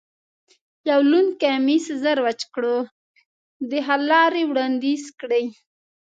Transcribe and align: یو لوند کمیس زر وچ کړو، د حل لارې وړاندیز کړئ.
یو 0.89 1.01
لوند 1.09 1.31
کمیس 1.41 1.85
زر 2.03 2.17
وچ 2.25 2.41
کړو، 2.53 2.77
د 3.69 3.71
حل 3.87 4.01
لارې 4.11 4.43
وړاندیز 4.49 5.03
کړئ. 5.19 5.45